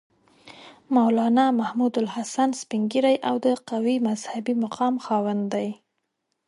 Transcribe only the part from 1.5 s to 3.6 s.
محمودالحسن سپین ږیری او د